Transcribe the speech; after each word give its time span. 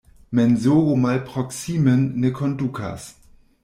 Mensogo 0.39 0.95
malproksimen 1.03 2.01
ne 2.25 2.29
kondukas. 2.41 3.01